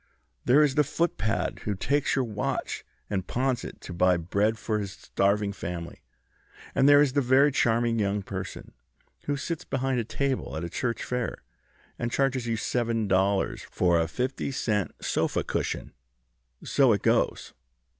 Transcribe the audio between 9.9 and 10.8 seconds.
a table at a